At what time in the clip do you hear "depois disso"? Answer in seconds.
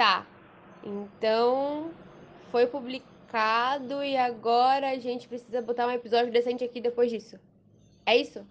6.80-7.38